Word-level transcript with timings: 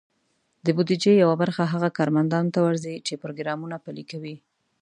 د 0.65 0.67
بودیجې 0.75 1.13
یوه 1.23 1.35
برخه 1.41 1.63
هغه 1.73 1.89
کارمندانو 1.97 2.53
ته 2.55 2.59
ورځي، 2.67 2.95
چې 3.07 3.21
پروګرامونه 3.23 3.75
پلي 3.85 4.03
کوي. 4.11 4.35